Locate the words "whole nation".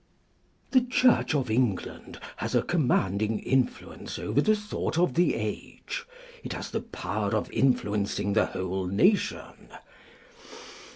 8.47-9.69